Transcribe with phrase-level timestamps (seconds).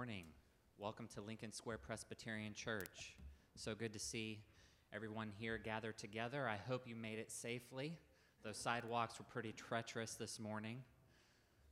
[0.00, 0.24] morning.
[0.78, 3.16] Welcome to Lincoln Square Presbyterian Church.
[3.54, 4.40] So good to see
[4.94, 6.48] everyone here gathered together.
[6.48, 7.98] I hope you made it safely.
[8.42, 10.78] Those sidewalks were pretty treacherous this morning,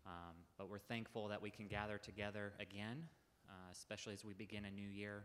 [0.05, 3.05] um, but we're thankful that we can gather together again,
[3.49, 5.25] uh, especially as we begin a new year,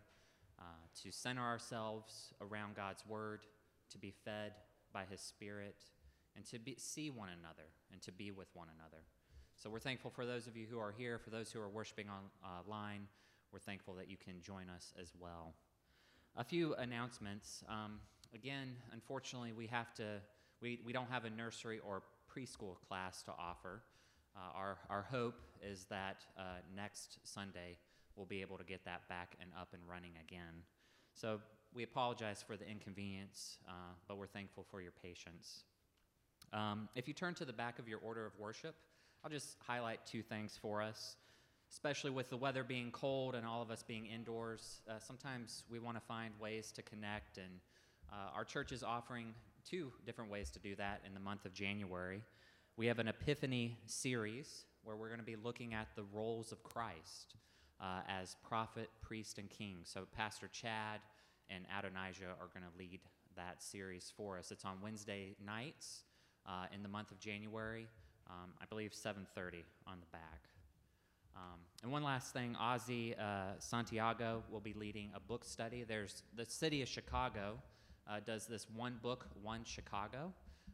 [0.58, 0.64] uh,
[1.04, 3.42] to center ourselves around God's Word,
[3.90, 4.54] to be fed
[4.94, 5.76] by His Spirit,
[6.38, 9.04] and to be, see one another and to be with one another.
[9.56, 12.08] So we're thankful for those of you who are here, for those who are worshiping
[12.44, 13.08] online.
[13.52, 15.54] We're thankful that you can join us as well.
[16.36, 17.64] A few announcements.
[17.70, 18.00] Um,
[18.34, 20.22] again, unfortunately, we have to.
[20.62, 22.04] We, we don't have a nursery or
[22.34, 23.82] preschool class to offer.
[24.36, 26.42] Uh, our, our hope is that uh,
[26.76, 27.78] next Sunday
[28.16, 30.64] we'll be able to get that back and up and running again.
[31.14, 31.40] So
[31.74, 35.64] we apologize for the inconvenience, uh, but we're thankful for your patience.
[36.52, 38.76] Um, if you turn to the back of your order of worship,
[39.24, 41.16] I'll just highlight two things for us,
[41.72, 44.82] especially with the weather being cold and all of us being indoors.
[44.86, 47.62] Uh, sometimes we want to find ways to connect, and
[48.12, 49.34] uh, our church is offering
[49.66, 52.22] two different ways to do that in the month of January.
[52.76, 56.62] We have an Epiphany series where we're going to be looking at the roles of
[56.62, 57.36] Christ
[57.80, 59.78] uh, as prophet, priest, and king.
[59.86, 61.00] So, Pastor Chad
[61.50, 63.00] and Adonijah are going to lead
[63.38, 64.52] that series for us.
[64.52, 66.02] It's on Wednesday nights
[66.46, 67.88] uh, in the month of January
[68.34, 70.50] um, I believe 7:30 on the back.
[71.36, 75.84] Um, and one last thing, Ozzy uh, Santiago will be leading a book study.
[75.88, 77.58] There's the city of Chicago
[78.08, 80.34] uh, does this one book, one Chicago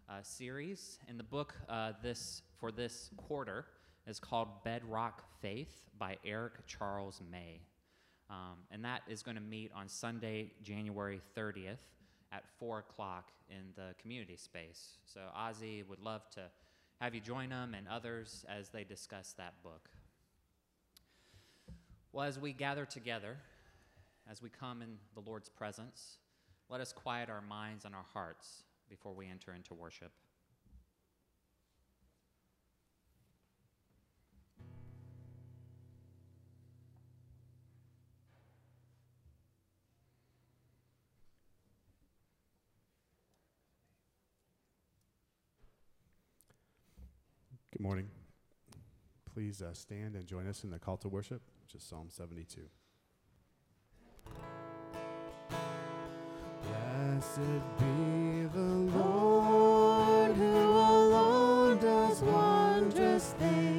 [0.10, 3.66] uh, series, and the book uh, this for this quarter
[4.08, 7.62] is called Bedrock Faith by Eric Charles May,
[8.30, 11.78] um, and that is going to meet on Sunday, January 30th
[12.32, 14.98] at four o'clock in the community space.
[15.06, 16.42] So Ozzy would love to
[17.00, 19.90] have you join them and others as they discuss that book.
[22.12, 23.38] Well, as we gather together,
[24.30, 26.18] as we come in the Lord's presence,
[26.70, 30.12] let us quiet our minds and our hearts before we enter into worship.
[47.80, 48.10] Good morning.
[49.34, 52.60] Please uh, stand and join us in the call to worship, which is Psalm 72.
[56.62, 57.40] Blessed
[57.80, 63.79] be the Lord who alone does wondrous things.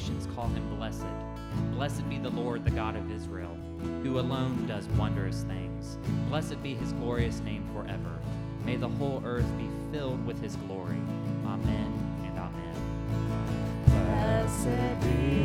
[0.00, 1.04] nations call him blessed.
[1.72, 3.54] Blessed be the Lord, the God of Israel,
[4.02, 5.98] who alone does wondrous things.
[6.28, 8.18] Blessed be his glorious name forever.
[8.64, 10.96] May the whole earth be filled with his glory.
[11.44, 11.92] Amen
[12.24, 12.76] and amen.
[13.88, 15.39] Blessed be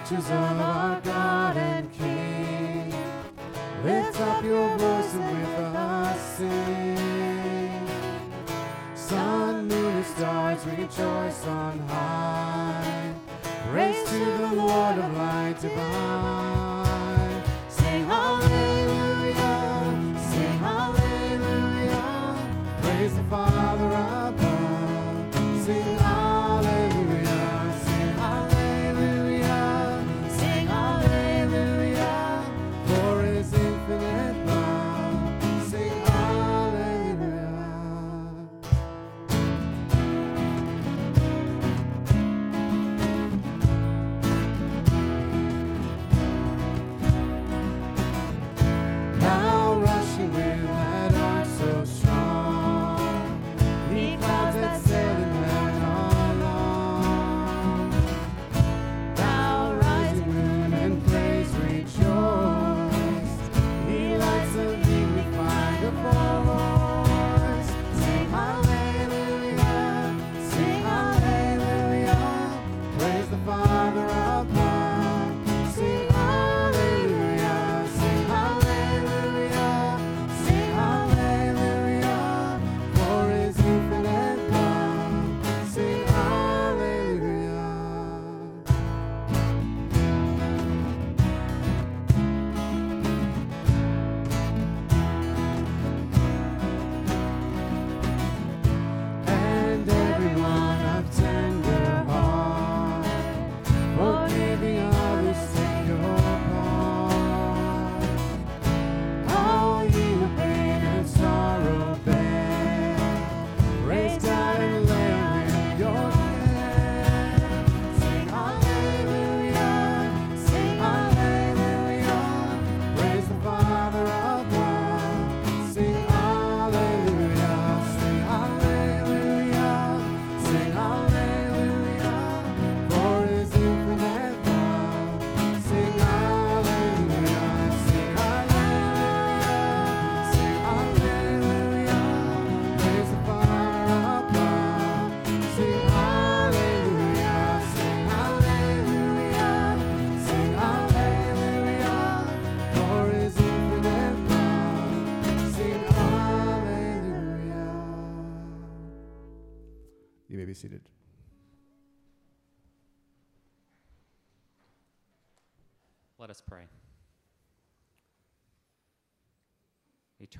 [0.00, 2.94] creatures of our God and King.
[3.84, 7.88] Lift up your voice and with us sing.
[8.94, 11.29] Sun, moon, and stars rejoice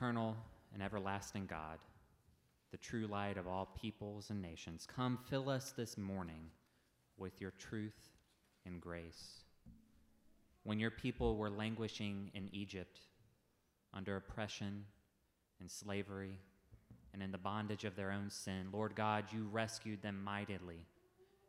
[0.00, 0.34] Eternal
[0.72, 1.78] and everlasting God,
[2.70, 6.46] the true light of all peoples and nations, come fill us this morning
[7.18, 8.08] with your truth
[8.64, 9.42] and grace.
[10.62, 12.98] When your people were languishing in Egypt
[13.92, 14.86] under oppression
[15.60, 16.38] and slavery
[17.12, 20.86] and in the bondage of their own sin, Lord God, you rescued them mightily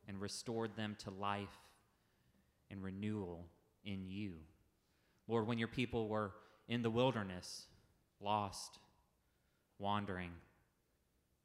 [0.09, 1.57] and restored them to life
[2.69, 3.45] and renewal
[3.85, 4.33] in you.
[5.29, 6.33] Lord, when your people were
[6.67, 7.67] in the wilderness,
[8.21, 8.79] lost,
[9.79, 10.31] wandering,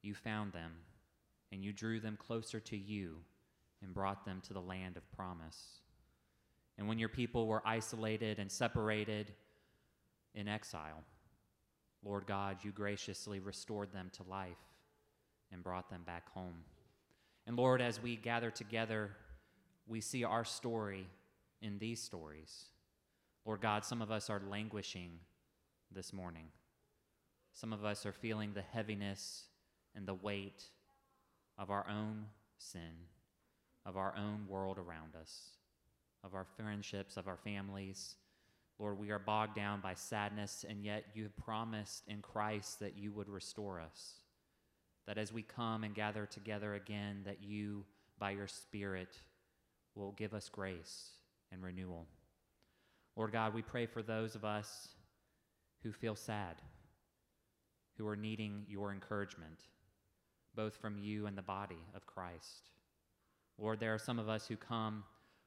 [0.02, 0.72] you found them
[1.52, 3.16] and you drew them closer to you
[3.82, 5.80] and brought them to the land of promise.
[6.78, 9.32] And when your people were isolated and separated
[10.34, 11.02] in exile,
[12.04, 14.56] Lord God, you graciously restored them to life
[15.52, 16.64] and brought them back home.
[17.46, 19.12] And Lord, as we gather together,
[19.86, 21.06] we see our story
[21.62, 22.66] in these stories.
[23.44, 25.20] Lord God, some of us are languishing
[25.92, 26.46] this morning.
[27.56, 29.44] Some of us are feeling the heaviness
[29.94, 30.62] and the weight
[31.56, 32.26] of our own
[32.58, 32.92] sin,
[33.86, 35.52] of our own world around us,
[36.22, 38.16] of our friendships, of our families.
[38.78, 42.98] Lord, we are bogged down by sadness, and yet you have promised in Christ that
[42.98, 44.16] you would restore us.
[45.06, 47.86] That as we come and gather together again, that you,
[48.18, 49.16] by your Spirit,
[49.94, 51.12] will give us grace
[51.50, 52.06] and renewal.
[53.16, 54.88] Lord God, we pray for those of us
[55.82, 56.56] who feel sad,
[57.96, 59.60] who are needing your encouragement,
[60.54, 62.70] both from you and the body of Christ.
[63.58, 65.04] Lord, there are some of us who come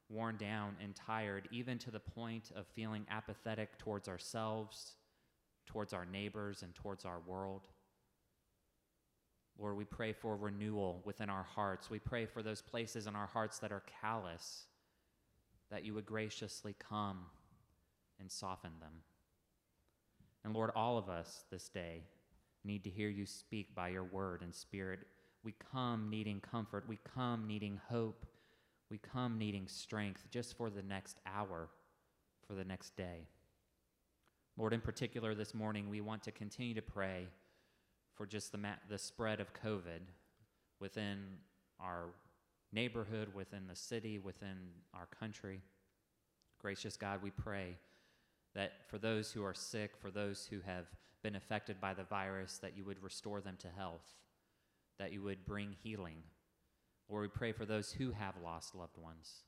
[0.10, 4.96] worn down and tired, even to the point of feeling apathetic towards ourselves,
[5.68, 7.68] towards our neighbors, and towards our world.
[9.60, 11.90] Lord, we pray for renewal within our hearts.
[11.90, 14.64] We pray for those places in our hearts that are callous,
[15.70, 17.26] that you would graciously come
[18.20, 19.04] and soften them.
[20.44, 22.04] And Lord, all of us this day
[22.64, 25.00] need to hear you speak by your word and spirit.
[25.44, 26.86] We come needing comfort.
[26.88, 28.26] We come needing hope.
[28.90, 31.70] We come needing strength just for the next hour,
[32.48, 33.28] for the next day.
[34.58, 37.28] Lord, in particular, this morning, we want to continue to pray
[38.16, 40.02] for just the, ma- the spread of COVID
[40.82, 41.20] within
[41.80, 42.08] our
[42.74, 44.58] neighborhood, within the city, within
[44.94, 45.62] our country.
[46.60, 47.78] Gracious God, we pray
[48.56, 50.86] that for those who are sick, for those who have
[51.22, 54.16] been affected by the virus, that you would restore them to health,
[54.98, 56.18] that you would bring healing.
[57.10, 59.44] Lord, we pray for those who have lost loved ones.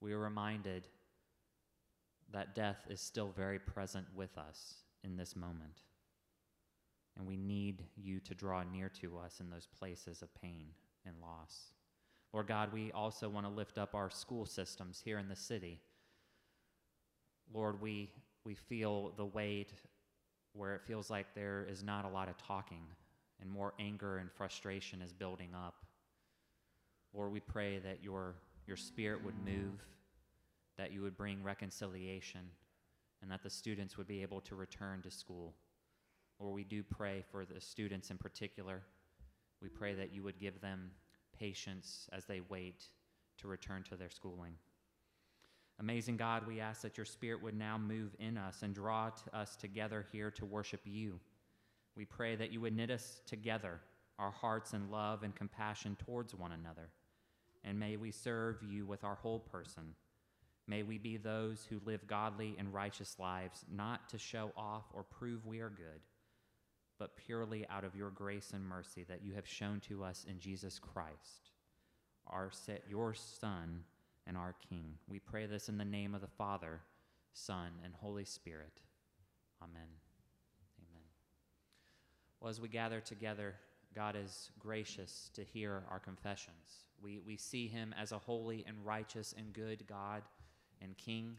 [0.00, 0.88] We are reminded
[2.32, 5.82] that death is still very present with us in this moment.
[7.16, 10.66] And we need you to draw near to us in those places of pain
[11.06, 11.72] and loss.
[12.32, 15.80] Lord God, we also want to lift up our school systems here in the city.
[17.52, 18.10] Lord, we,
[18.44, 19.72] we feel the weight
[20.52, 22.82] where it feels like there is not a lot of talking
[23.40, 25.84] and more anger and frustration is building up.
[27.12, 28.34] Lord, we pray that your,
[28.66, 29.84] your spirit would move,
[30.76, 32.40] that you would bring reconciliation,
[33.22, 35.54] and that the students would be able to return to school.
[36.38, 38.82] Lord, we do pray for the students in particular.
[39.62, 40.90] We pray that you would give them
[41.38, 42.84] patience as they wait
[43.38, 44.54] to return to their schooling.
[45.78, 49.36] Amazing God, we ask that your Spirit would now move in us and draw to
[49.36, 51.20] us together here to worship you.
[51.96, 53.80] We pray that you would knit us together,
[54.18, 56.88] our hearts in love and compassion towards one another.
[57.62, 59.94] And may we serve you with our whole person.
[60.66, 65.02] May we be those who live godly and righteous lives, not to show off or
[65.02, 66.00] prove we are good,
[66.98, 70.40] but purely out of your grace and mercy that you have shown to us in
[70.40, 71.50] Jesus Christ,
[72.26, 73.84] our set, your Son
[74.26, 74.94] and our King.
[75.08, 76.80] We pray this in the name of the Father,
[77.32, 78.80] Son, and Holy Spirit.
[79.62, 79.88] Amen.
[80.78, 81.02] Amen.
[82.40, 83.54] Well, as we gather together,
[83.94, 86.84] God is gracious to hear our confessions.
[87.02, 90.22] We, we see him as a holy and righteous and good God
[90.82, 91.36] and King,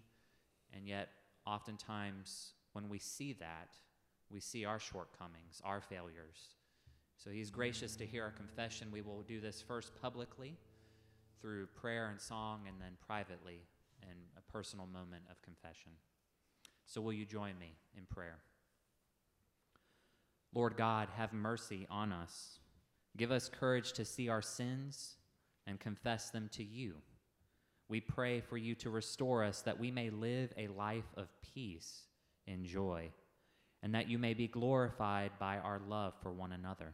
[0.73, 1.09] and yet
[1.45, 3.69] oftentimes when we see that,
[4.29, 6.55] we see our shortcomings, our failures.
[7.17, 8.89] So he's gracious to hear our confession.
[8.91, 10.57] We will do this first publicly
[11.41, 13.61] through prayer and song, and then privately
[14.01, 15.91] in a personal moment of confession.
[16.85, 18.39] So, will you join me in prayer?
[20.53, 22.59] Lord God, have mercy on us.
[23.15, 25.15] Give us courage to see our sins
[25.65, 26.95] and confess them to you.
[27.89, 32.03] We pray for you to restore us that we may live a life of peace
[32.47, 33.11] and joy,
[33.83, 36.93] and that you may be glorified by our love for one another.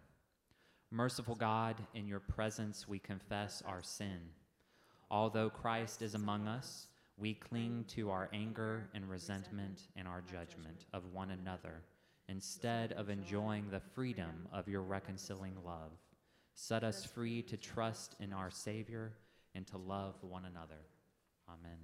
[0.94, 4.20] Merciful God, in your presence we confess our sin.
[5.10, 6.86] Although Christ is among us,
[7.18, 11.82] we cling to our anger and resentment and our judgment of one another
[12.30, 15.94] instead of enjoying the freedom of your reconciling love.
[16.54, 19.14] Set us free to trust in our Savior
[19.56, 20.86] and to love one another.
[21.50, 21.80] Amen.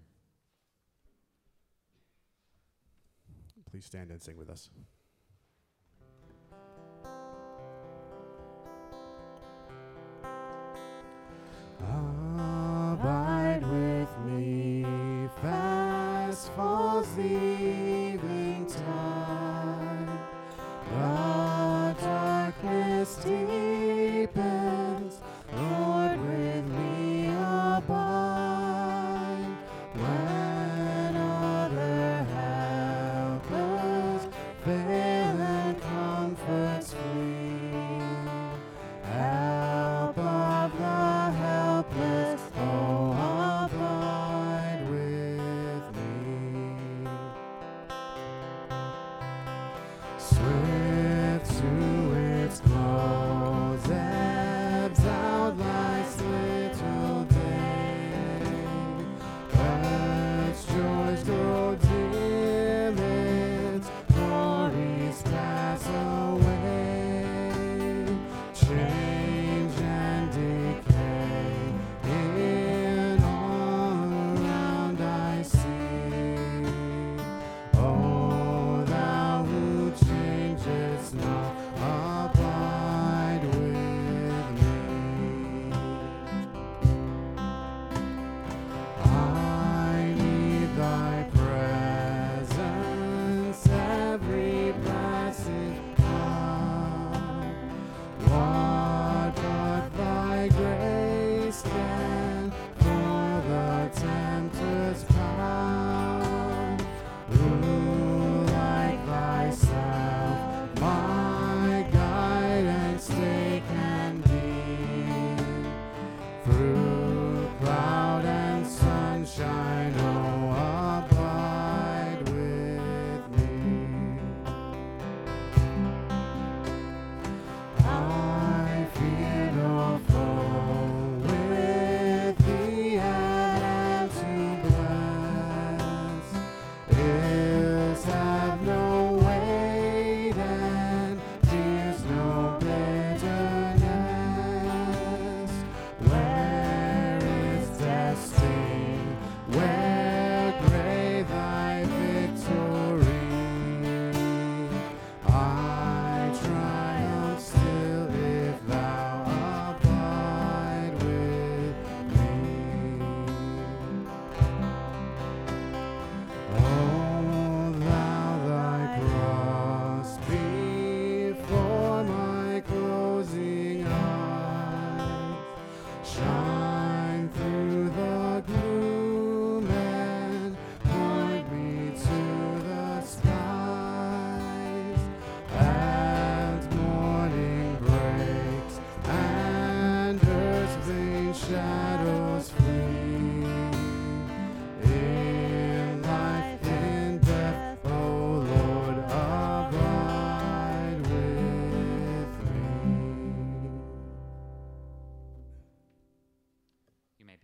[3.71, 4.69] Please stand and sing with us.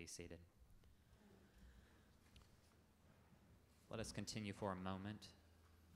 [0.07, 0.39] Seated.
[3.89, 5.27] Let us continue for a moment,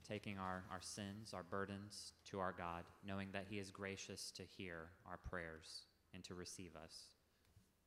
[0.08, 4.42] taking our, our sins, our burdens to our God, knowing that He is gracious to
[4.42, 7.08] hear our prayers and to receive us.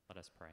[0.10, 0.52] Let us pray.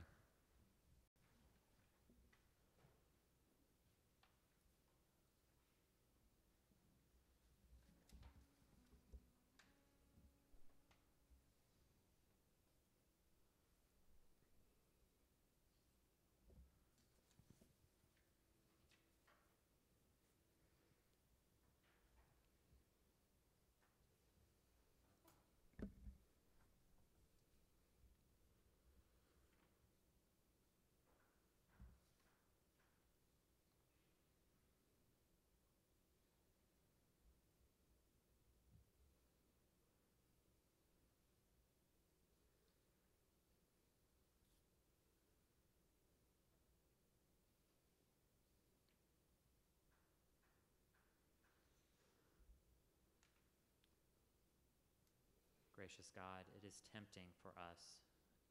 [55.91, 57.99] Gracious God, it is tempting for us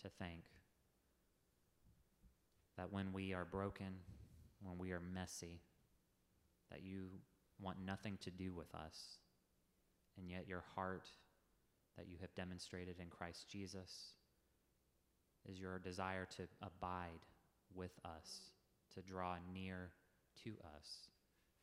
[0.02, 0.44] to think
[2.76, 3.94] that when we are broken,
[4.62, 5.62] when we are messy,
[6.70, 7.08] that you
[7.62, 9.20] want nothing to do with us,
[10.18, 11.08] and yet your heart
[11.98, 14.14] that you have demonstrated in Christ Jesus
[15.50, 17.26] is your desire to abide
[17.74, 18.52] with us,
[18.96, 19.92] to draw near
[20.44, 21.08] to us.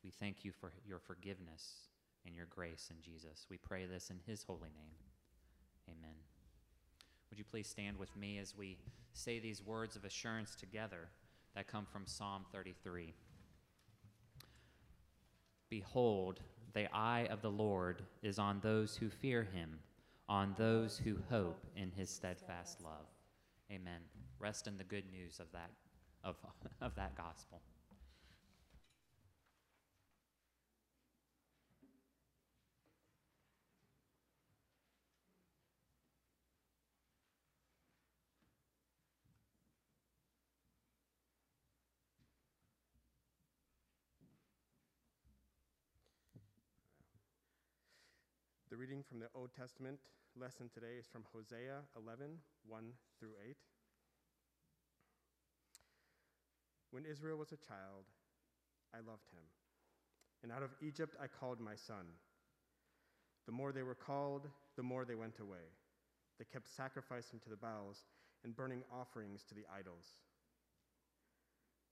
[0.03, 1.89] We thank you for your forgiveness
[2.25, 3.45] and your grace in Jesus.
[3.49, 5.16] We pray this in his holy name.
[5.89, 6.15] Amen.
[7.29, 8.77] Would you please stand with me as we
[9.13, 11.09] say these words of assurance together
[11.55, 13.13] that come from Psalm 33?
[15.69, 16.39] Behold,
[16.73, 19.79] the eye of the Lord is on those who fear him,
[20.29, 23.07] on those who hope in his steadfast love.
[23.71, 24.01] Amen.
[24.39, 25.71] Rest in the good news of that,
[26.23, 26.35] of,
[26.81, 27.61] of that gospel.
[48.87, 49.99] Reading from the Old Testament
[50.39, 52.83] lesson today is from Hosea 11, 1
[53.19, 53.57] through 8.
[56.91, 58.07] When Israel was a child,
[58.95, 59.43] I loved him,
[60.41, 62.05] and out of Egypt I called my son.
[63.45, 64.47] The more they were called,
[64.77, 65.67] the more they went away.
[66.39, 68.05] They kept sacrificing to the Baals
[68.45, 70.07] and burning offerings to the idols.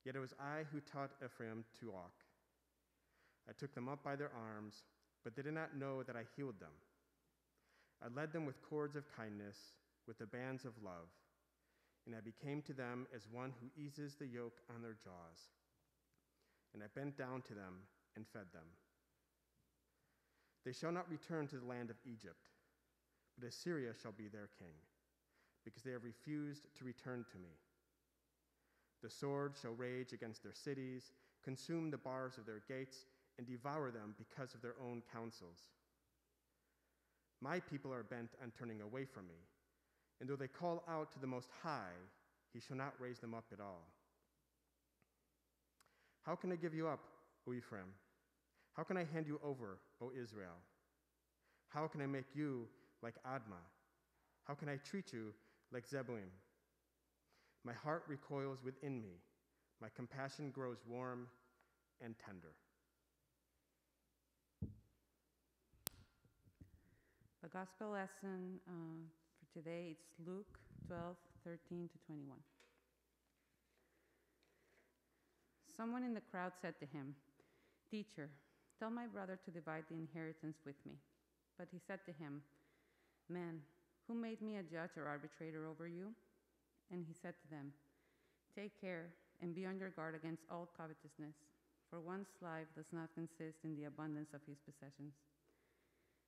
[0.06, 2.24] Yet it was I who taught Ephraim to walk.
[3.50, 4.84] I took them up by their arms
[5.26, 6.72] but they did not know that I healed them.
[8.00, 9.58] I led them with cords of kindness,
[10.08, 11.10] with the bands of love,
[12.06, 15.50] and I became to them as one who eases the yoke on their jaws.
[16.76, 17.82] And I bent down to them
[18.16, 18.70] and fed them.
[20.64, 22.46] They shall not return to the land of Egypt,
[23.40, 24.78] but Assyria shall be their king,
[25.64, 27.58] because they have refused to return to me.
[29.02, 31.12] The sword shall rage against their cities,
[31.44, 33.06] consume the bars of their gates
[33.38, 35.60] and devour them because of their own counsels.
[37.42, 39.40] My people are bent on turning away from me,
[40.20, 41.98] and though they call out to the Most High,
[42.54, 43.84] he shall not raise them up at all.
[46.24, 47.00] How can I give you up,
[47.48, 47.94] O Ephraim?
[48.74, 50.58] How can I hand you over, O Israel?
[51.70, 52.68] How can I make you
[53.04, 53.66] like Admah?
[54.46, 55.34] How can I treat you
[55.72, 56.32] like Zeboim?
[57.64, 59.20] My heart recoils within me.
[59.82, 61.28] My compassion grows warm
[62.04, 62.54] and tender.
[67.46, 69.06] The gospel lesson uh,
[69.38, 70.58] for today it's Luke
[70.90, 71.14] 12,
[71.46, 72.34] 13 to 21.
[75.78, 77.14] Someone in the crowd said to him,
[77.86, 78.34] Teacher,
[78.82, 80.98] tell my brother to divide the inheritance with me.
[81.54, 82.42] But he said to him,
[83.30, 83.62] Man,
[84.08, 86.18] who made me a judge or arbitrator over you?
[86.90, 87.70] And he said to them,
[88.58, 89.14] Take care
[89.46, 91.38] and be on your guard against all covetousness,
[91.92, 95.14] for one's life does not consist in the abundance of his possessions.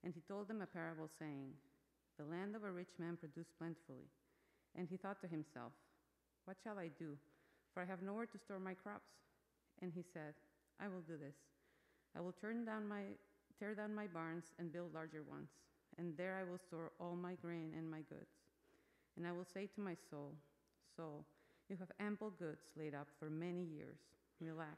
[0.03, 1.53] And he told them a parable, saying,
[2.17, 4.07] The land of a rich man produced plentifully.
[4.75, 5.71] And he thought to himself,
[6.45, 7.17] What shall I do?
[7.73, 9.09] For I have nowhere to store my crops.
[9.81, 10.33] And he said,
[10.79, 11.35] I will do this.
[12.15, 13.03] I will turn down my,
[13.59, 15.49] tear down my barns and build larger ones,
[15.97, 18.33] and there I will store all my grain and my goods.
[19.17, 20.33] And I will say to my soul,
[20.95, 21.25] Soul,
[21.69, 23.97] you have ample goods laid up for many years.
[24.39, 24.77] Relax,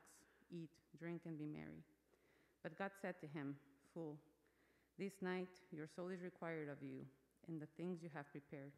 [0.51, 1.83] eat, drink, and be merry.
[2.63, 3.55] But God said to him,
[3.93, 4.17] Fool,
[4.99, 7.05] this night your soul is required of you,
[7.47, 8.73] and the things you have prepared.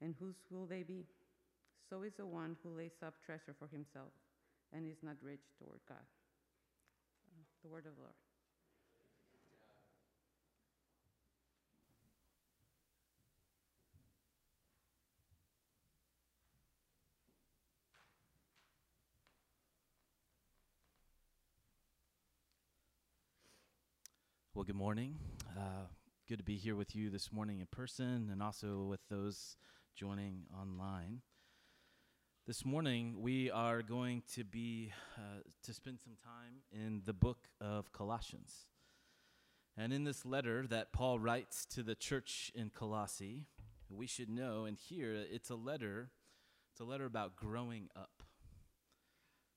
[0.00, 1.04] And whose will they be?
[1.92, 4.12] so is the one who lays up treasure for himself
[4.72, 5.98] and is not rich toward God.
[7.62, 8.14] The word of the Lord.
[24.54, 25.31] Well, good morning.
[25.56, 25.86] Uh,
[26.28, 29.56] good to be here with you this morning in person and also with those
[29.94, 31.20] joining online.
[32.46, 37.48] This morning, we are going to be uh, to spend some time in the book
[37.60, 38.66] of Colossians.
[39.76, 43.44] And in this letter that Paul writes to the church in Colossae,
[43.90, 46.10] we should know and hear it's a letter,
[46.72, 48.22] it's a letter about growing up.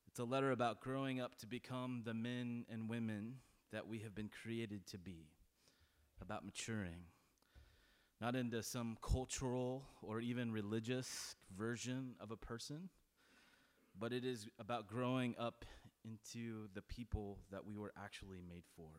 [0.10, 3.36] It's a letter about growing up to become the men and women
[3.72, 5.28] that we have been created to be,
[6.26, 7.06] about maturing,
[8.20, 12.90] not into some cultural or even religious version of a person,
[13.98, 15.66] but it is about growing up
[16.04, 18.90] into the people that we were actually made for.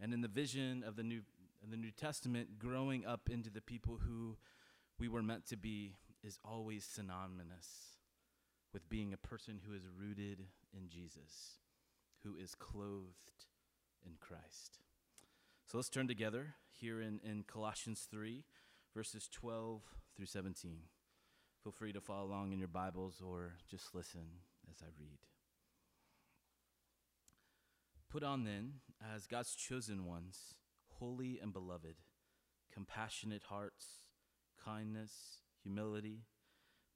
[0.00, 1.22] And in the vision of the New,
[1.68, 4.36] the New Testament, growing up into the people who
[4.98, 7.98] we were meant to be is always synonymous
[8.72, 10.44] with being a person who is rooted
[10.76, 11.58] in Jesus
[12.26, 13.46] who is clothed
[14.04, 14.78] in Christ.
[15.66, 18.44] So let's turn together here in, in Colossians 3,
[18.94, 19.82] verses 12
[20.16, 20.82] through 17.
[21.64, 24.28] Feel free to follow along in your Bibles or just listen
[24.70, 25.18] as I read.
[28.08, 28.74] Put on then,
[29.12, 30.54] as God's chosen ones,
[31.00, 31.96] holy and beloved,
[32.72, 33.86] compassionate hearts,
[34.64, 36.26] kindness, humility,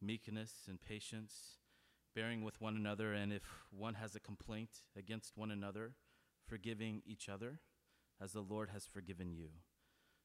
[0.00, 1.56] meekness, and patience
[2.14, 3.42] bearing with one another, and if
[3.76, 5.94] one has a complaint against one another,
[6.46, 7.58] forgiving each other,
[8.22, 9.48] as the Lord has forgiven you.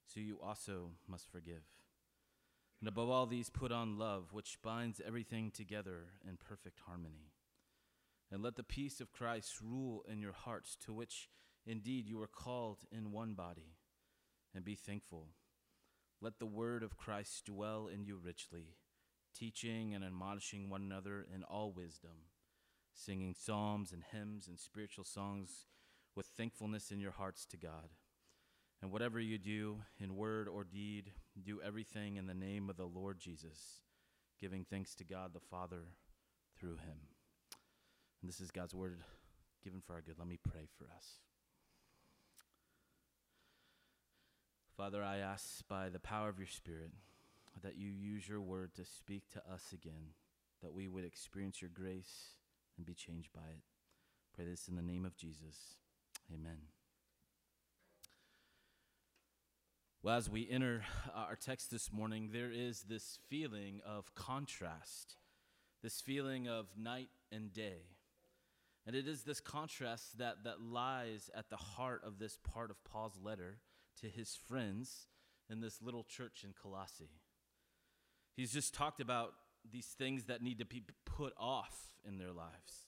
[0.05, 1.63] So you also must forgive.
[2.79, 7.31] And above all these, put on love, which binds everything together in perfect harmony.
[8.31, 11.29] And let the peace of Christ rule in your hearts, to which
[11.65, 13.77] indeed you are called in one body,
[14.53, 15.29] and be thankful.
[16.21, 18.75] Let the word of Christ dwell in you richly
[19.35, 22.29] teaching and admonishing one another in all wisdom,
[22.93, 25.65] singing psalms and hymns and spiritual songs
[26.15, 27.89] with thankfulness in your hearts to God.
[28.81, 31.11] And whatever you do, in word or deed,
[31.43, 33.81] do everything in the name of the Lord Jesus,
[34.39, 35.85] giving thanks to God the Father
[36.59, 36.99] through him.
[38.21, 38.99] And this is God's word
[39.63, 40.15] given for our good.
[40.19, 41.19] Let me pray for us.
[44.77, 46.91] Father, I ask by the power of your Spirit
[47.63, 50.13] that you use your word to speak to us again,
[50.61, 52.35] that we would experience your grace
[52.77, 53.63] and be changed by it.
[54.35, 55.77] Pray this in the name of Jesus.
[56.33, 56.57] Amen.
[60.01, 60.83] Well, as we enter
[61.15, 65.15] our text this morning, there is this feeling of contrast,
[65.81, 67.87] this feeling of night and day.
[68.85, 72.83] And it is this contrast that, that lies at the heart of this part of
[72.83, 73.57] Paul's letter
[74.01, 75.07] to his friends
[75.49, 77.09] in this little church in Colossae.
[78.35, 79.33] He's just talked about
[79.71, 82.84] these things that need to be put off in their lives.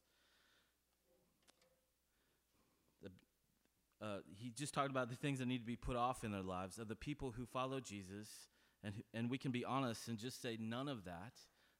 [4.01, 6.43] Uh, he just talked about the things that need to be put off in their
[6.43, 8.29] lives of the people who follow Jesus,
[8.83, 11.33] and, and we can be honest and just say none of that,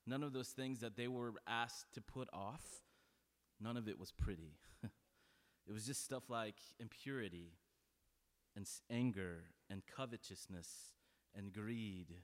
[0.06, 2.64] none of those things that they were asked to put off,
[3.60, 4.58] none of it was pretty.
[4.84, 7.52] it was just stuff like impurity
[8.56, 10.68] and anger and covetousness
[11.36, 12.16] and greed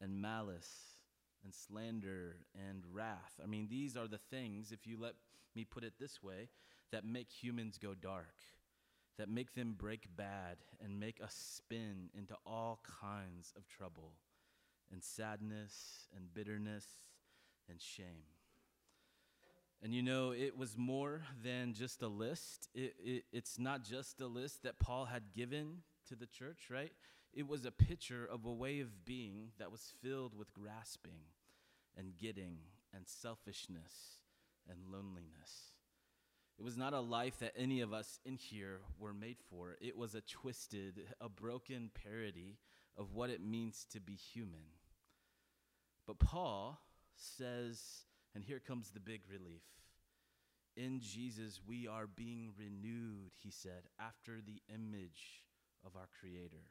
[0.00, 0.98] and malice
[1.44, 2.36] and slander
[2.68, 3.40] and wrath.
[3.42, 5.14] I mean, these are the things, if you let
[5.54, 6.48] me put it this way,
[6.90, 8.34] that make humans go dark,
[9.18, 14.12] that make them break bad and make us spin into all kinds of trouble
[14.92, 16.86] and sadness and bitterness
[17.68, 18.24] and shame.
[19.82, 22.68] And you know, it was more than just a list.
[22.74, 26.92] It, it, it's not just a list that Paul had given to the church, right?
[27.32, 31.20] It was a picture of a way of being that was filled with grasping
[31.96, 32.58] and getting
[32.94, 34.22] and selfishness
[34.68, 35.77] and loneliness.
[36.58, 39.76] It was not a life that any of us in here were made for.
[39.80, 42.58] It was a twisted, a broken parody
[42.96, 44.72] of what it means to be human.
[46.06, 46.80] But Paul
[47.14, 47.80] says,
[48.34, 49.62] and here comes the big relief.
[50.76, 55.44] In Jesus, we are being renewed, he said, after the image
[55.84, 56.64] of our Creator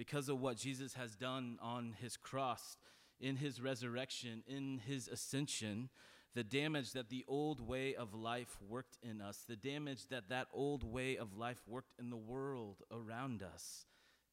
[0.00, 2.78] because of what Jesus has done on his cross,
[3.20, 5.90] in his resurrection, in his ascension,
[6.34, 10.46] the damage that the old way of life worked in us, the damage that that
[10.52, 13.86] old way of life worked in the world around us,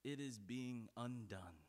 [0.03, 1.63] it is being undone.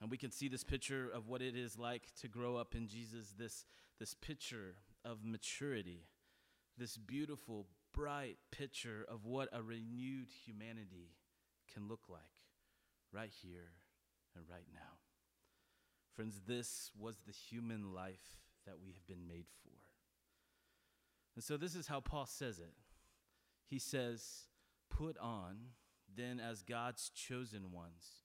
[0.00, 2.86] And we can see this picture of what it is like to grow up in
[2.88, 3.64] Jesus, this,
[3.98, 6.06] this picture of maturity,
[6.78, 11.10] this beautiful, bright picture of what a renewed humanity
[11.72, 12.20] can look like
[13.12, 13.72] right here
[14.36, 14.80] and right now.
[16.14, 19.76] Friends, this was the human life that we have been made for.
[21.34, 22.74] And so, this is how Paul says it.
[23.68, 24.48] He says,
[24.90, 25.56] Put on,
[26.14, 28.24] then, as God's chosen ones,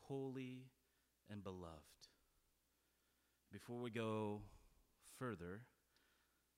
[0.00, 0.64] holy
[1.30, 1.82] and beloved.
[3.52, 4.42] Before we go
[5.18, 5.62] further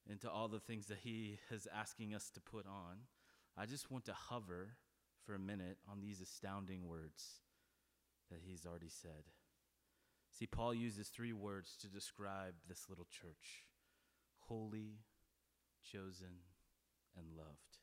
[0.09, 3.01] into all the things that he is asking us to put on,
[3.57, 4.71] I just want to hover
[5.25, 7.41] for a minute on these astounding words
[8.31, 9.25] that he's already said.
[10.41, 13.67] See, Paul uses three words to describe this little church
[14.49, 15.01] holy,
[15.93, 16.41] chosen,
[17.15, 17.77] and loved.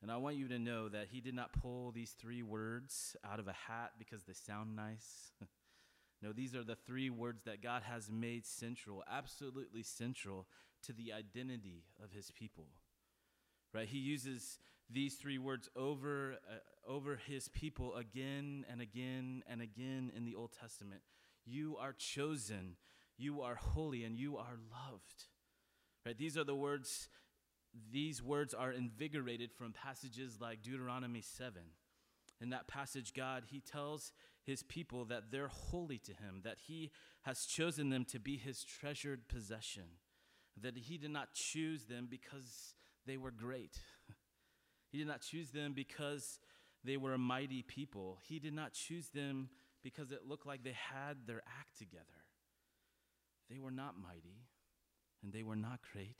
[0.00, 3.38] And I want you to know that he did not pull these three words out
[3.38, 5.32] of a hat because they sound nice.
[6.22, 10.46] no, these are the three words that God has made central, absolutely central
[10.86, 12.68] to the identity of his people.
[13.74, 13.86] Right?
[13.86, 14.58] He uses
[14.92, 20.34] these three words over uh, over his people again and again and again in the
[20.34, 21.02] Old Testament.
[21.44, 22.76] You are chosen,
[23.16, 25.26] you are holy, and you are loved.
[26.04, 26.16] Right?
[26.16, 27.08] These are the words
[27.92, 31.62] these words are invigorated from passages like Deuteronomy 7.
[32.40, 34.12] In that passage, God, He tells
[34.44, 36.90] His people that they're holy to Him, that He
[37.22, 39.84] has chosen them to be His treasured possession,
[40.60, 42.74] that He did not choose them because
[43.06, 43.78] they were great.
[44.90, 46.38] He did not choose them because
[46.84, 48.18] they were a mighty people.
[48.26, 49.50] He did not choose them
[49.82, 52.04] because it looked like they had their act together.
[53.50, 54.46] They were not mighty,
[55.22, 56.18] and they were not great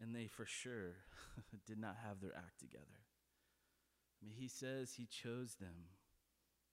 [0.00, 0.96] and they for sure
[1.66, 2.84] did not have their act together.
[4.22, 5.90] I mean, he says he chose them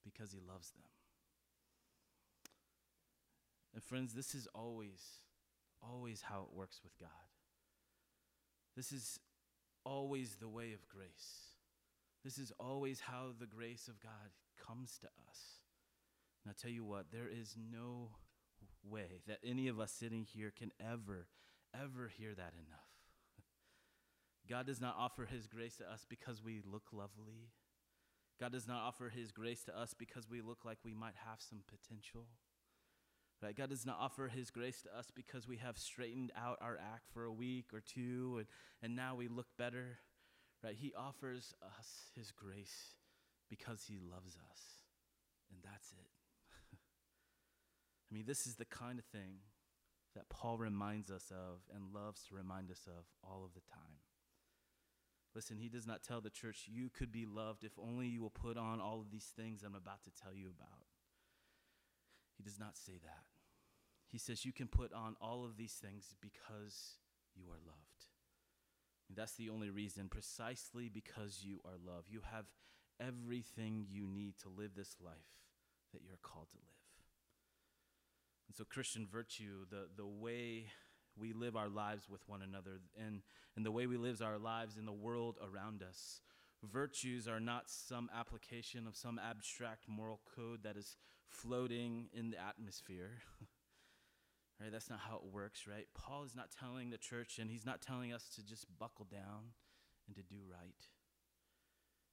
[0.03, 0.83] because he loves them.
[3.73, 5.01] And friends, this is always,
[5.81, 7.09] always how it works with God.
[8.75, 9.19] This is
[9.85, 11.55] always the way of grace.
[12.23, 14.31] This is always how the grace of God
[14.67, 15.59] comes to us.
[16.43, 18.09] And I'll tell you what, there is no
[18.83, 21.27] way that any of us sitting here can ever,
[21.73, 22.89] ever hear that enough.
[24.49, 27.49] God does not offer his grace to us because we look lovely.
[28.39, 31.41] God does not offer his grace to us because we look like we might have
[31.41, 32.27] some potential.
[33.45, 33.55] Right?
[33.55, 37.03] God does not offer his grace to us because we have straightened out our act
[37.13, 38.47] for a week or two and,
[38.81, 39.99] and now we look better.
[40.63, 40.75] Right?
[40.75, 42.95] He offers us his grace
[43.47, 44.61] because he loves us.
[45.51, 46.09] And that's it.
[46.73, 49.41] I mean, this is the kind of thing
[50.15, 54.01] that Paul reminds us of and loves to remind us of all of the time.
[55.35, 58.31] Listen, he does not tell the church, you could be loved if only you will
[58.31, 60.87] put on all of these things I'm about to tell you about.
[62.37, 63.34] He does not say that.
[64.11, 66.97] He says, you can put on all of these things because
[67.35, 68.05] you are loved.
[69.09, 72.07] And that's the only reason, precisely because you are loved.
[72.09, 72.45] You have
[72.99, 75.15] everything you need to live this life
[75.93, 76.75] that you're called to live.
[78.47, 80.67] And so, Christian virtue, the, the way
[81.17, 83.21] we live our lives with one another and,
[83.55, 86.21] and the way we live our lives in the world around us.
[86.63, 92.37] Virtues are not some application of some abstract moral code that is floating in the
[92.39, 93.21] atmosphere.
[94.59, 94.71] right?
[94.71, 95.87] That's not how it works, right?
[95.93, 99.53] Paul is not telling the church and he's not telling us to just buckle down
[100.07, 100.87] and to do right.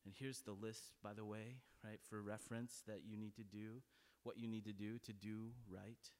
[0.05, 3.83] And here's the list, by the way, right, for reference that you need to do,
[4.25, 6.11] what you need to do to do right.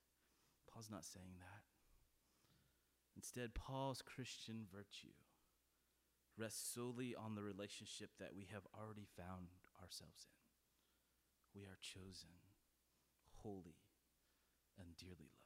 [0.73, 1.65] Paul's not saying that.
[3.17, 5.15] Instead, Paul's Christian virtue
[6.39, 9.49] rests solely on the relationship that we have already found
[9.83, 11.61] ourselves in.
[11.61, 12.31] We are chosen,
[13.43, 13.77] holy,
[14.79, 15.42] and dearly loved.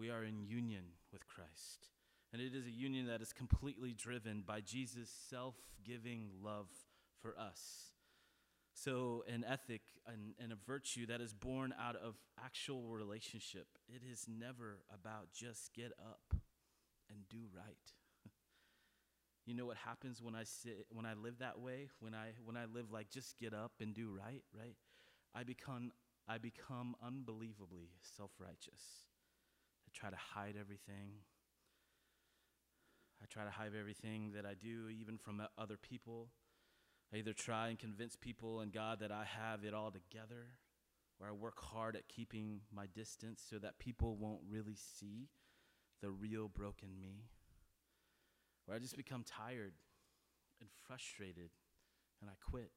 [0.00, 1.88] We are in union with Christ,
[2.32, 6.68] and it is a union that is completely driven by Jesus' self giving love
[7.20, 7.90] for us
[8.74, 14.00] so, an ethic and, and, a virtue that is born out of actual relationship, it
[14.10, 16.34] is never about just get up
[17.10, 17.92] and do right.
[19.44, 21.90] you know what happens when I sit, when I live that way?
[21.98, 24.76] When I when I live like just get up and do right, right?
[25.34, 25.92] I become
[26.26, 29.09] I become unbelievably self-righteous.
[29.90, 31.24] I try to hide everything.
[33.22, 36.28] I try to hide everything that I do, even from other people.
[37.12, 40.46] I either try and convince people and God that I have it all together,
[41.20, 45.28] or I work hard at keeping my distance so that people won't really see
[46.00, 47.24] the real broken me,
[48.66, 49.74] or I just become tired
[50.60, 51.50] and frustrated
[52.20, 52.70] and I quit.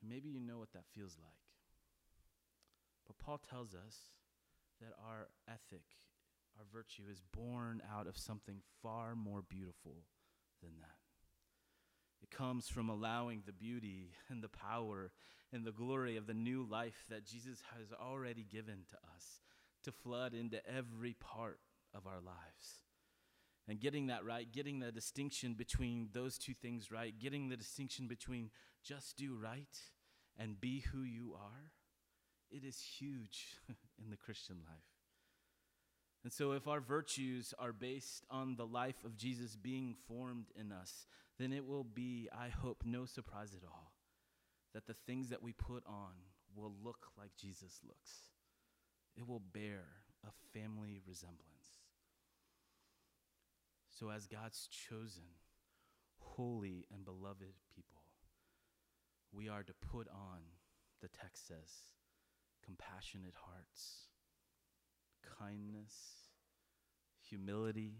[0.00, 1.32] And maybe you know what that feels like.
[3.06, 3.96] But Paul tells us
[4.80, 5.82] that our ethic,
[6.58, 10.04] our virtue, is born out of something far more beautiful
[10.62, 10.98] than that.
[12.22, 15.12] It comes from allowing the beauty and the power
[15.52, 19.40] and the glory of the new life that Jesus has already given to us
[19.84, 21.60] to flood into every part
[21.94, 22.82] of our lives.
[23.68, 28.08] And getting that right, getting the distinction between those two things right, getting the distinction
[28.08, 28.50] between
[28.82, 29.78] just do right
[30.38, 31.72] and be who you are,
[32.50, 34.84] it is huge in the Christian life.
[36.24, 40.72] And so, if our virtues are based on the life of Jesus being formed in
[40.72, 41.06] us,
[41.38, 43.92] then it will be, I hope, no surprise at all
[44.74, 46.12] that the things that we put on
[46.54, 48.28] will look like Jesus looks.
[49.16, 49.84] It will bear
[50.26, 51.78] a family resemblance.
[53.90, 55.24] So, as God's chosen,
[56.18, 58.02] holy, and beloved people,
[59.32, 60.40] we are to put on,
[61.00, 61.70] the text says,
[62.68, 64.08] compassionate hearts,
[65.38, 65.94] kindness,
[67.26, 67.94] humility,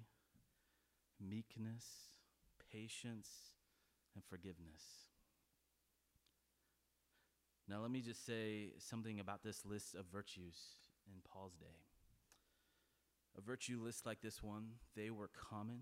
[1.18, 1.86] meekness,
[2.70, 3.30] patience,
[4.14, 5.08] and forgiveness.
[7.66, 10.56] Now, let me just say something about this list of virtues
[11.06, 11.80] in Paul's day.
[13.38, 15.80] A virtue list like this one, they were common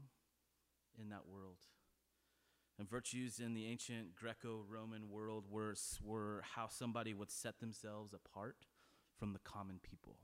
[1.00, 1.58] in that world.
[2.78, 8.12] And virtues in the ancient Greco Roman world were, were how somebody would set themselves
[8.12, 8.66] apart
[9.18, 10.16] from the common people.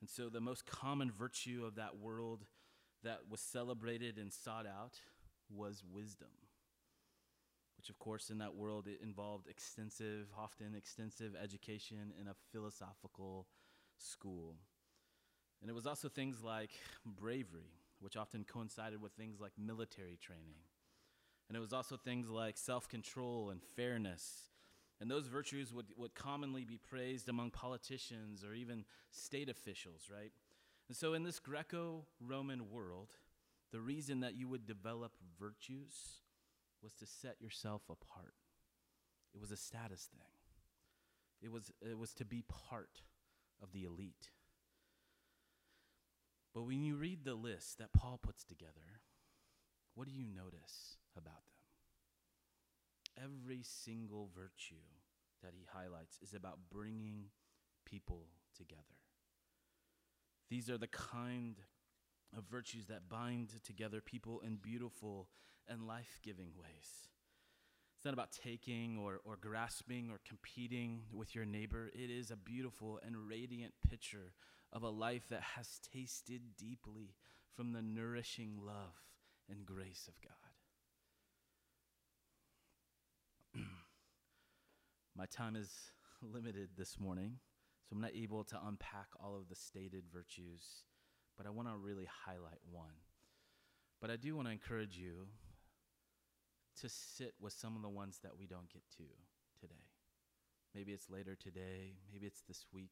[0.00, 2.44] And so, the most common virtue of that world
[3.02, 5.00] that was celebrated and sought out
[5.50, 6.28] was wisdom,
[7.76, 13.46] which, of course, in that world, it involved extensive, often extensive education in a philosophical
[13.98, 14.56] school.
[15.60, 16.70] And it was also things like
[17.06, 20.60] bravery, which often coincided with things like military training.
[21.48, 24.50] And it was also things like self control and fairness.
[25.04, 30.32] And those virtues would, would commonly be praised among politicians or even state officials, right?
[30.88, 33.10] And so, in this Greco Roman world,
[33.70, 36.22] the reason that you would develop virtues
[36.82, 38.32] was to set yourself apart.
[39.34, 40.32] It was a status thing,
[41.42, 43.02] it was, it was to be part
[43.62, 44.30] of the elite.
[46.54, 49.02] But when you read the list that Paul puts together,
[49.94, 51.53] what do you notice about them?
[53.22, 54.82] Every single virtue
[55.42, 57.26] that he highlights is about bringing
[57.84, 58.82] people together.
[60.50, 61.56] These are the kind
[62.36, 65.28] of virtues that bind together people in beautiful
[65.68, 67.08] and life giving ways.
[67.96, 71.90] It's not about taking or, or grasping or competing with your neighbor.
[71.94, 74.34] It is a beautiful and radiant picture
[74.72, 77.14] of a life that has tasted deeply
[77.54, 79.00] from the nourishing love
[79.48, 80.43] and grace of God.
[85.16, 85.70] My time is
[86.22, 87.38] limited this morning,
[87.88, 90.82] so I'm not able to unpack all of the stated virtues,
[91.36, 92.98] but I want to really highlight one.
[94.00, 95.28] But I do want to encourage you
[96.80, 99.04] to sit with some of the ones that we don't get to
[99.60, 99.86] today.
[100.74, 102.90] Maybe it's later today, maybe it's this week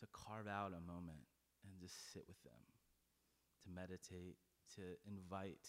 [0.00, 1.28] to carve out a moment
[1.62, 2.64] and just sit with them,
[3.64, 4.36] to meditate,
[4.76, 5.68] to invite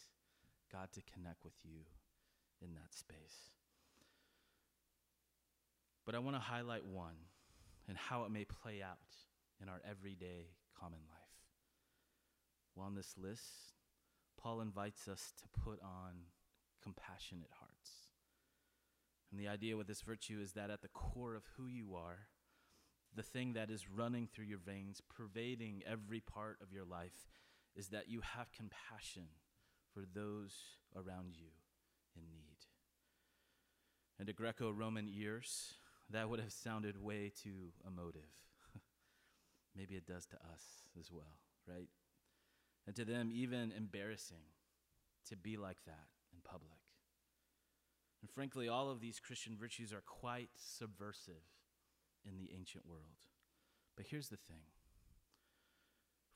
[0.71, 1.81] God to connect with you
[2.61, 3.58] in that space.
[6.09, 7.13] But I want to highlight one
[7.87, 8.97] and how it may play out
[9.61, 11.19] in our everyday common life.
[12.73, 13.75] Well, on this list,
[14.35, 16.13] Paul invites us to put on
[16.81, 17.91] compassionate hearts.
[19.29, 22.21] And the idea with this virtue is that at the core of who you are,
[23.15, 27.27] the thing that is running through your veins, pervading every part of your life,
[27.75, 29.27] is that you have compassion
[29.93, 30.55] for those
[30.95, 31.51] around you
[32.15, 32.65] in need.
[34.17, 35.75] And to Greco Roman ears,
[36.11, 38.29] that would have sounded way too emotive.
[39.75, 40.63] Maybe it does to us
[40.99, 41.37] as well,
[41.67, 41.89] right?
[42.87, 44.43] And to them, even embarrassing
[45.27, 46.79] to be like that in public.
[48.21, 51.45] And frankly, all of these Christian virtues are quite subversive
[52.27, 53.27] in the ancient world.
[53.95, 54.61] But here's the thing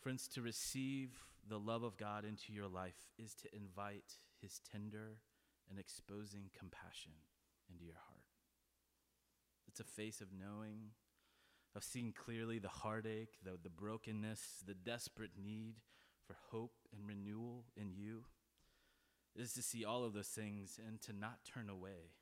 [0.02, 1.12] friends, to receive
[1.48, 5.20] the love of God into your life is to invite his tender
[5.70, 7.14] and exposing compassion
[7.72, 8.23] into your heart.
[9.74, 10.92] It's a face of knowing,
[11.76, 15.78] of seeing clearly the heartache, the, the brokenness, the desperate need
[16.28, 18.26] for hope and renewal in you.
[19.36, 22.14] It is to see all of those things and to not turn away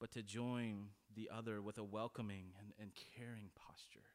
[0.00, 4.06] but to join the other with a welcoming and, and caring posture.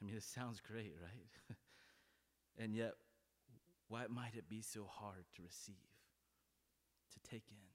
[0.00, 1.56] I mean, it sounds great, right?
[2.58, 2.94] and yet,
[3.88, 5.74] why might it be so hard to receive,
[7.12, 7.65] to take in?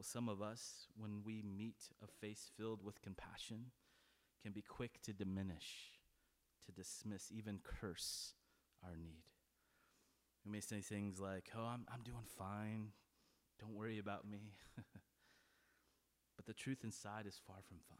[0.00, 3.66] Well, some of us, when we meet a face filled with compassion,
[4.42, 6.00] can be quick to diminish,
[6.64, 8.32] to dismiss, even curse
[8.82, 9.24] our need.
[10.42, 12.92] We may say things like, Oh, I'm, I'm doing fine.
[13.60, 14.54] Don't worry about me.
[16.34, 17.98] but the truth inside is far from fine.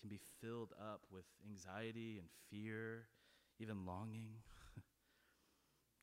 [0.00, 3.08] Can be filled up with anxiety and fear,
[3.58, 4.36] even longing.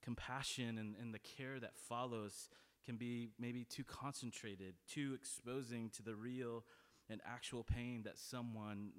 [0.03, 2.49] Compassion and, and the care that follows
[2.87, 6.63] can be maybe too concentrated, too exposing to the real
[7.09, 8.91] and actual pain that someone,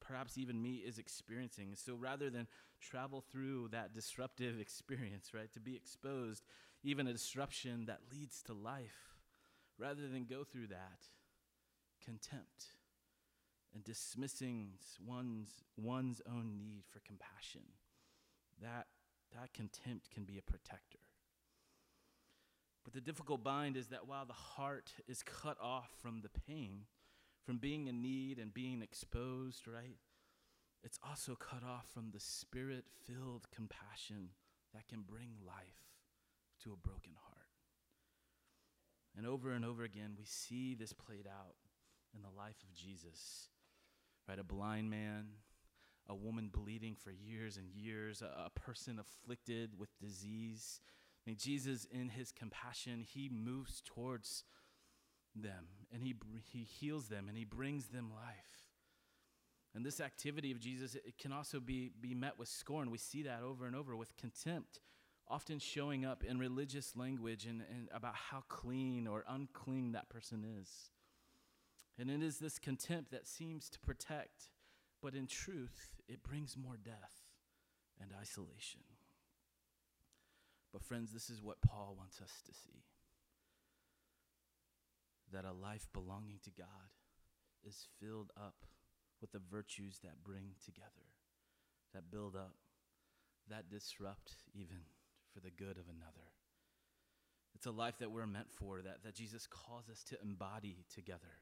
[0.00, 1.74] perhaps even me, is experiencing.
[1.74, 2.46] So rather than
[2.80, 6.44] travel through that disruptive experience, right, to be exposed,
[6.82, 9.18] even a disruption that leads to life,
[9.78, 11.04] rather than go through that,
[12.02, 12.66] contempt
[13.74, 14.72] and dismissing
[15.04, 17.62] one's, one's own need for compassion,
[18.62, 18.86] that,
[19.34, 21.01] that contempt can be a protector.
[22.84, 26.86] But the difficult bind is that while the heart is cut off from the pain,
[27.44, 29.98] from being in need and being exposed, right?
[30.82, 34.30] It's also cut off from the spirit filled compassion
[34.74, 35.86] that can bring life
[36.64, 37.46] to a broken heart.
[39.16, 41.54] And over and over again, we see this played out
[42.14, 43.48] in the life of Jesus,
[44.28, 44.38] right?
[44.38, 45.26] A blind man,
[46.08, 50.80] a woman bleeding for years and years, a, a person afflicted with disease
[51.24, 54.44] I mean, Jesus, in his compassion, he moves towards
[55.34, 56.14] them and he,
[56.52, 58.72] he heals them and he brings them life.
[59.74, 62.90] And this activity of Jesus, it can also be, be met with scorn.
[62.90, 64.80] We see that over and over with contempt,
[65.28, 70.44] often showing up in religious language and, and about how clean or unclean that person
[70.60, 70.90] is.
[71.98, 74.50] And it is this contempt that seems to protect,
[75.00, 77.22] but in truth, it brings more death
[78.00, 78.80] and isolation.
[80.72, 82.84] But, friends, this is what Paul wants us to see
[85.32, 86.92] that a life belonging to God
[87.66, 88.66] is filled up
[89.20, 91.08] with the virtues that bring together,
[91.94, 92.54] that build up,
[93.48, 94.78] that disrupt even
[95.32, 96.28] for the good of another.
[97.54, 101.40] It's a life that we're meant for, that, that Jesus calls us to embody together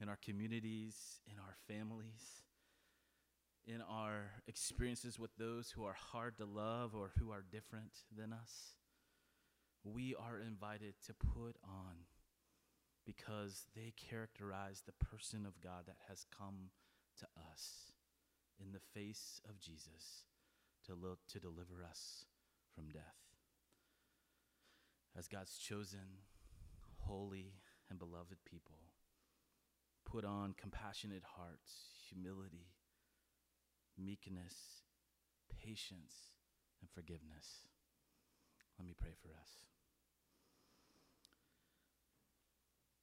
[0.00, 2.42] in our communities, in our families,
[3.68, 8.32] in our experiences with those who are hard to love or who are different than
[8.32, 8.74] us,
[9.84, 12.06] we are invited to put on
[13.04, 16.70] because they characterize the person of God that has come
[17.18, 17.92] to us
[18.58, 20.24] in the face of Jesus
[20.86, 22.24] to, lo- to deliver us
[22.74, 23.16] from death.
[25.16, 26.24] As God's chosen,
[27.00, 27.52] holy,
[27.90, 28.78] and beloved people,
[30.04, 31.72] put on compassionate hearts,
[32.08, 32.66] humility,
[33.98, 34.54] meekness,
[35.62, 36.14] patience,
[36.80, 37.66] and forgiveness.
[38.78, 39.50] Let me pray for us.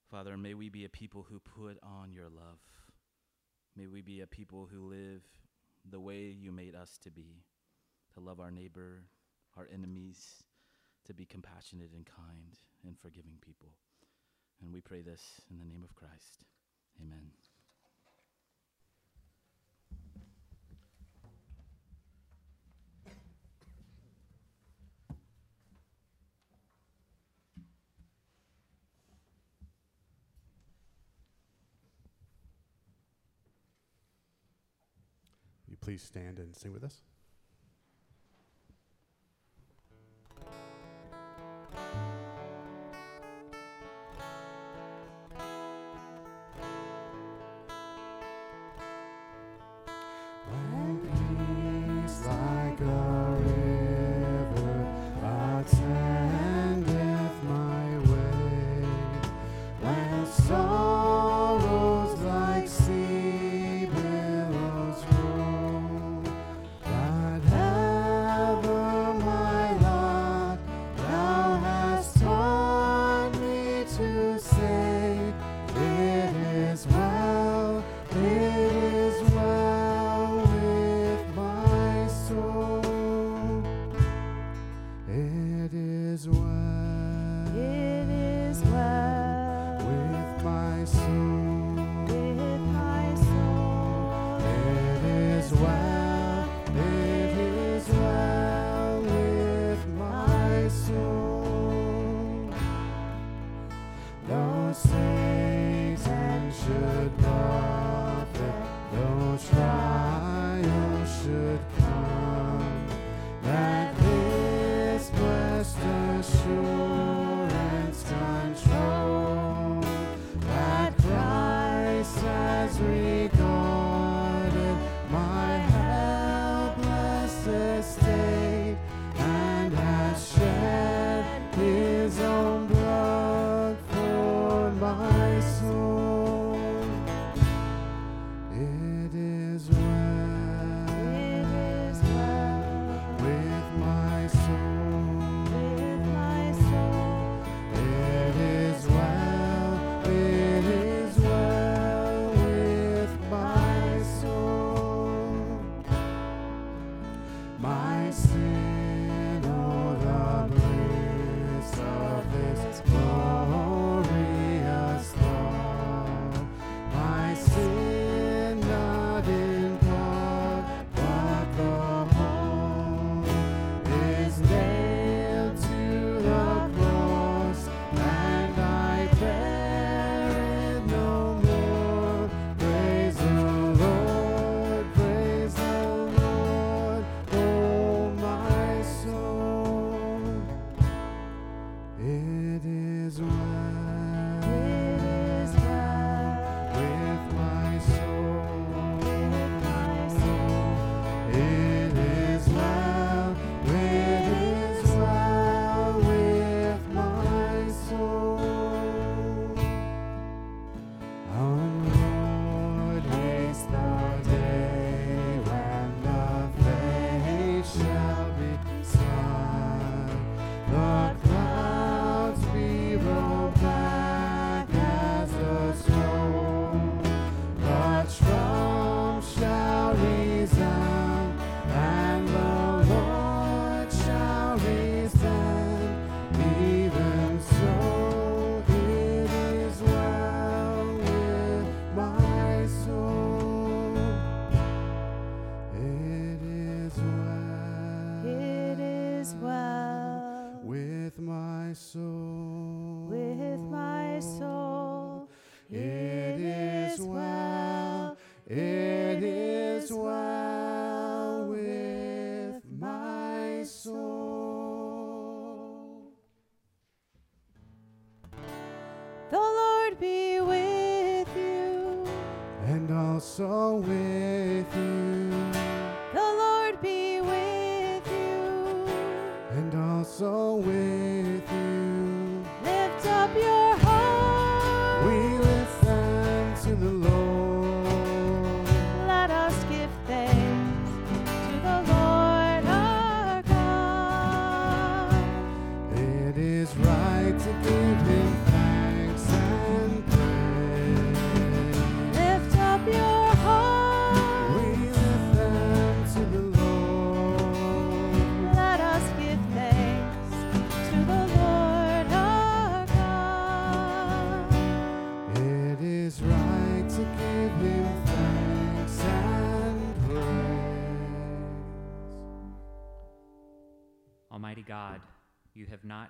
[0.10, 2.60] Father, may we be a people who put on your love.
[3.76, 5.24] May we be a people who live
[5.89, 7.43] the way you made us to be,
[8.14, 9.04] to love our neighbor,
[9.58, 10.43] our enemies,
[11.06, 13.74] to be compassionate and kind and forgiving people.
[14.62, 16.39] And we pray this in the name of Christ.
[17.02, 17.32] Amen.
[35.86, 37.03] Please stand and sing with us?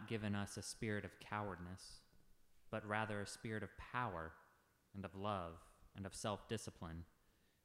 [0.07, 2.01] Given us a spirit of cowardness,
[2.71, 4.31] but rather a spirit of power
[4.93, 5.53] and of love
[5.95, 7.03] and of self discipline.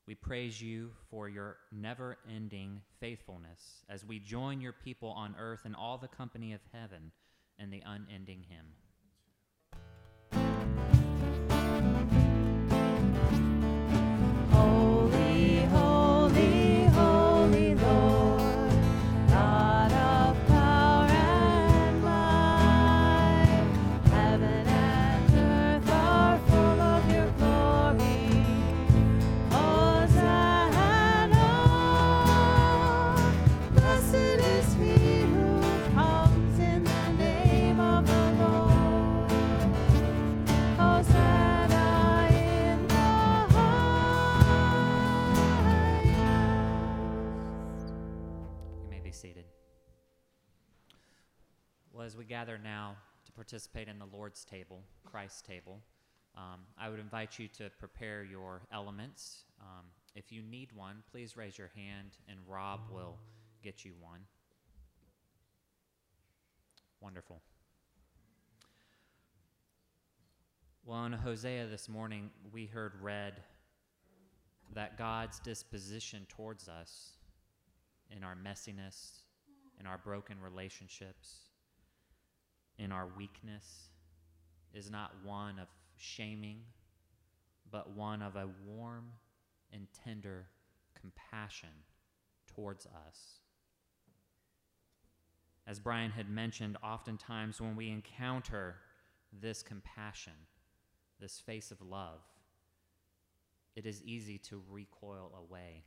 [0.06, 5.60] We praise you for your never ending faithfulness as we join your people on earth
[5.64, 7.12] and all the company of heaven
[7.58, 8.66] in the unending hymn.
[52.10, 55.78] As we gather now to participate in the Lord's table, Christ's table,
[56.36, 59.44] um, I would invite you to prepare your elements.
[59.60, 59.84] Um,
[60.16, 63.16] if you need one, please raise your hand and Rob will
[63.62, 64.22] get you one.
[67.00, 67.40] Wonderful.
[70.84, 73.34] Well, in Hosea this morning, we heard read
[74.74, 77.12] that God's disposition towards us
[78.10, 79.20] in our messiness,
[79.78, 81.49] in our broken relationships,
[82.82, 83.90] in our weakness,
[84.72, 86.60] is not one of shaming,
[87.70, 89.04] but one of a warm
[89.72, 90.46] and tender
[90.98, 91.68] compassion
[92.46, 93.40] towards us.
[95.66, 98.76] As Brian had mentioned, oftentimes when we encounter
[99.40, 100.32] this compassion,
[101.20, 102.20] this face of love,
[103.76, 105.84] it is easy to recoil away.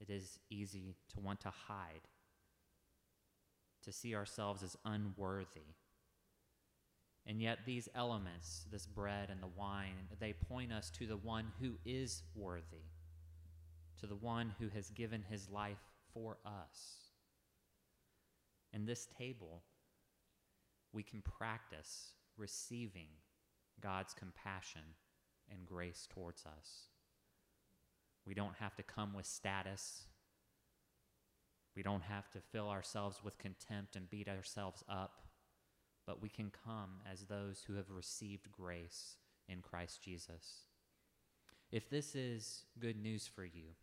[0.00, 2.06] It is easy to want to hide,
[3.84, 5.74] to see ourselves as unworthy.
[7.26, 11.52] And yet, these elements, this bread and the wine, they point us to the one
[11.60, 12.86] who is worthy,
[14.00, 17.10] to the one who has given his life for us.
[18.72, 19.62] In this table,
[20.92, 23.08] we can practice receiving
[23.80, 24.82] God's compassion
[25.50, 26.88] and grace towards us.
[28.26, 30.07] We don't have to come with status.
[31.76, 35.22] We don't have to fill ourselves with contempt and beat ourselves up,
[36.06, 39.16] but we can come as those who have received grace
[39.48, 40.62] in Christ Jesus.
[41.70, 43.74] If this is good news for you,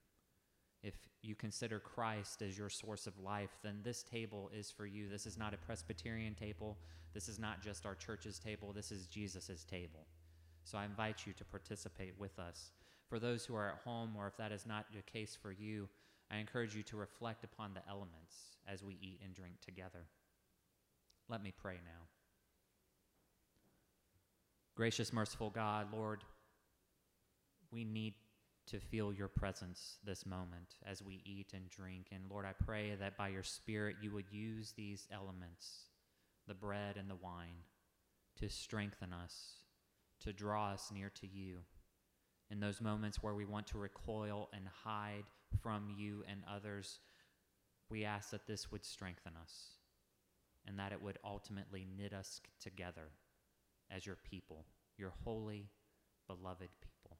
[0.83, 5.09] if you consider Christ as your source of life, then this table is for you.
[5.09, 6.77] This is not a Presbyterian table.
[7.13, 8.71] This is not just our church's table.
[8.71, 10.05] This is Jesus' table.
[10.63, 12.71] So I invite you to participate with us.
[13.07, 15.87] For those who are at home, or if that is not the case for you,
[16.31, 18.35] I encourage you to reflect upon the elements
[18.67, 20.07] as we eat and drink together.
[21.29, 22.07] Let me pray now.
[24.75, 26.23] Gracious, merciful God, Lord,
[27.71, 28.13] we need
[28.67, 32.07] to feel your presence this moment as we eat and drink.
[32.11, 35.85] And Lord, I pray that by your Spirit you would use these elements,
[36.47, 37.63] the bread and the wine,
[38.39, 39.59] to strengthen us,
[40.21, 41.59] to draw us near to you.
[42.49, 45.23] In those moments where we want to recoil and hide
[45.61, 46.99] from you and others,
[47.89, 49.53] we ask that this would strengthen us
[50.67, 53.09] and that it would ultimately knit us together
[53.91, 54.65] as your people,
[54.97, 55.69] your holy,
[56.27, 57.17] beloved people.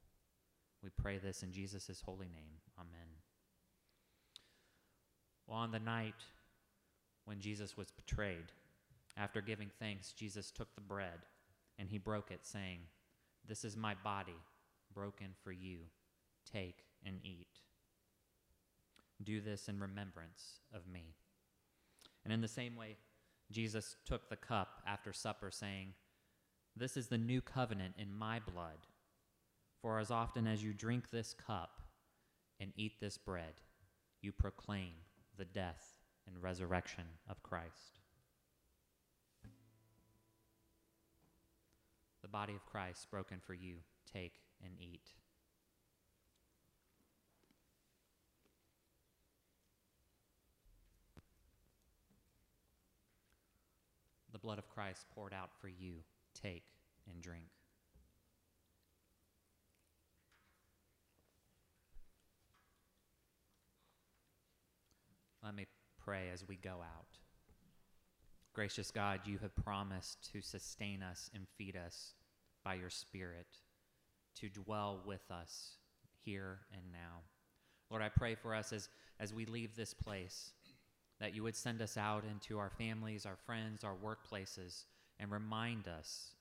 [0.84, 2.60] We pray this in Jesus' holy name.
[2.78, 3.08] Amen.
[5.48, 6.16] Well, on the night
[7.26, 8.52] when Jesus was betrayed,
[9.18, 11.26] after giving thanks, Jesus took the bread
[11.78, 12.80] and he broke it, saying,
[13.48, 14.36] This is my body
[14.94, 15.78] broken for you.
[16.52, 17.60] Take and eat.
[19.24, 21.16] Do this in remembrance of me.
[22.24, 22.97] And in the same way,
[23.51, 25.93] Jesus took the cup after supper, saying,
[26.76, 28.88] This is the new covenant in my blood.
[29.82, 31.82] For as often as you drink this cup
[32.59, 33.61] and eat this bread,
[34.22, 34.93] you proclaim
[35.38, 35.93] the death
[36.28, 37.99] and resurrection of Christ.
[42.24, 43.76] The body of Christ broken for you,
[44.11, 45.11] take and eat.
[54.46, 55.96] Blood of Christ poured out for you,
[56.39, 56.66] take
[57.12, 57.48] and drink.
[65.43, 65.66] Let me
[66.04, 67.08] pray as we go out.
[68.54, 72.14] Gracious God, you have promised to sustain us and feed us
[72.64, 73.48] by your Spirit,
[74.39, 75.78] to dwell with us
[76.24, 77.22] here and now.
[77.89, 78.89] Lord, I pray for us as,
[79.20, 80.52] as we leave this place
[81.20, 84.84] that you would send us out into our families, our friends, our workplaces,
[85.20, 86.36] and remind us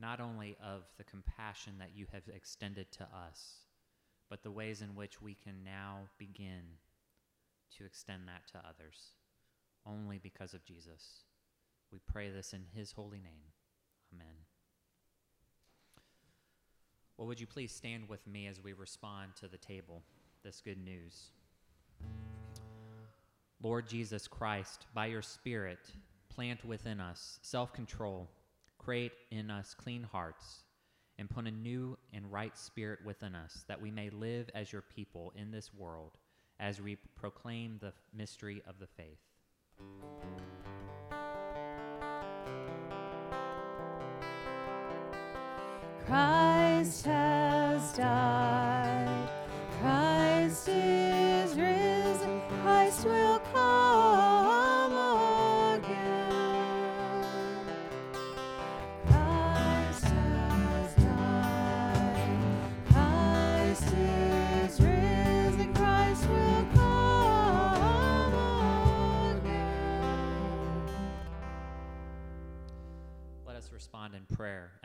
[0.00, 3.64] not only of the compassion that you have extended to us,
[4.28, 6.62] but the ways in which we can now begin
[7.76, 9.14] to extend that to others,
[9.86, 11.24] only because of Jesus.
[11.92, 13.52] We pray this in his holy name.
[14.14, 14.36] Amen.
[17.16, 20.02] Well, would you please stand with me as we respond to the table,
[20.42, 21.30] this good news?
[23.62, 25.78] Lord Jesus Christ, by your Spirit,
[26.28, 28.30] plant within us self control,
[28.78, 30.64] create in us clean hearts,
[31.18, 34.80] and put a new and right spirit within us that we may live as your
[34.80, 36.12] people in this world
[36.58, 39.18] as we proclaim the mystery of the faith.
[46.06, 49.28] Christ has died.
[49.80, 50.99] Christ is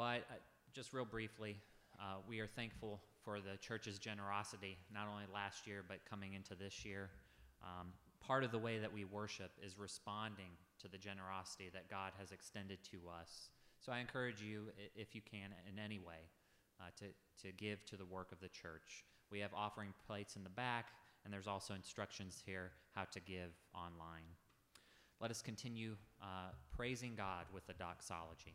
[0.00, 0.40] Well, I, I,
[0.72, 1.58] just real briefly,
[2.00, 6.54] uh, we are thankful for the church's generosity, not only last year, but coming into
[6.54, 7.10] this year.
[7.62, 7.88] Um,
[8.18, 12.32] part of the way that we worship is responding to the generosity that God has
[12.32, 13.50] extended to us.
[13.78, 16.30] So I encourage you, if you can, in any way,
[16.80, 17.04] uh, to,
[17.46, 19.04] to give to the work of the church.
[19.30, 20.86] We have offering plates in the back,
[21.26, 24.32] and there's also instructions here how to give online.
[25.20, 28.54] Let us continue uh, praising God with the doxology.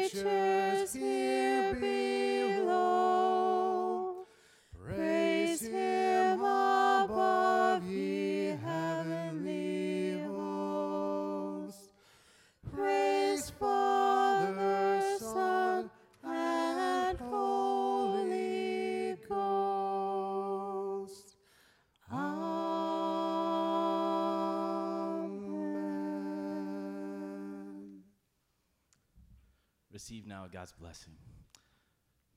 [30.51, 31.13] God's blessing.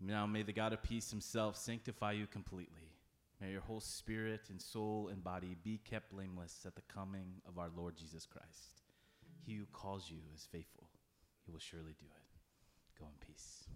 [0.00, 2.92] Now may the God of peace himself sanctify you completely.
[3.40, 7.58] May your whole spirit and soul and body be kept blameless at the coming of
[7.58, 8.82] our Lord Jesus Christ.
[9.46, 10.88] He who calls you is faithful.
[11.44, 12.24] He will surely do it.
[12.98, 13.68] Go in peace.